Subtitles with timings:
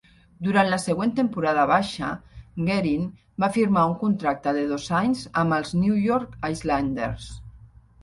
[0.45, 2.09] Durant la següent temporada baixa,
[2.71, 3.05] Guerin
[3.45, 7.35] va firmar un contracte de dos anys amb els New York Islanders.